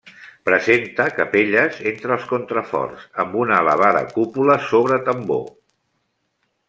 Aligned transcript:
Presenta 0.49 1.05
capelles 1.17 1.77
entre 1.91 2.15
els 2.15 2.25
contraforts, 2.31 3.03
amb 3.25 3.37
una 3.43 3.61
elevada 3.65 4.01
cúpula 4.17 4.57
sobre 4.73 4.99
tambor. 5.11 5.47